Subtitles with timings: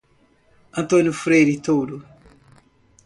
[0.73, 2.03] Antônio Freire Touro